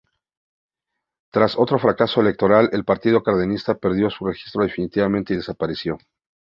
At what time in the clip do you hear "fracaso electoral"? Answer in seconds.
1.77-2.71